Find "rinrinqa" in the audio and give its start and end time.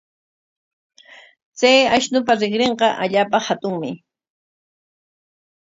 2.41-2.87